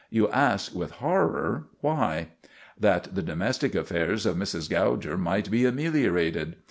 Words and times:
You 0.09 0.29
ask 0.31 0.73
with 0.73 0.93
horror 0.93 1.65
why. 1.81 2.29
That 2.75 3.13
the 3.13 3.21
domestic 3.21 3.75
affairs 3.75 4.25
of 4.25 4.35
Mrs. 4.35 4.67
Gouger 4.67 5.15
might 5.15 5.51
be 5.51 5.63
ameliorated. 5.63 6.55